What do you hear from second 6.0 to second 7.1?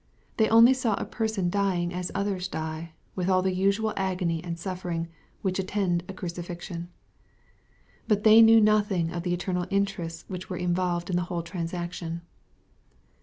a crucifixion.